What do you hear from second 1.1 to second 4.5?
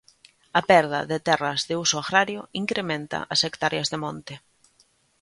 de terras de uso agrario incrementa as hectáreas de monte".